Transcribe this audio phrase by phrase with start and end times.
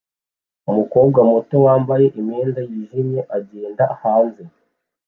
[0.69, 4.43] Umukobwa muto wambaye imyenda yijimye agenda hanze